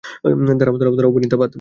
দাঁড়াও, 0.59 0.75
দাঁড়াও, 0.95 1.11
ভণিতা 1.11 1.37
বাদ। 1.37 1.49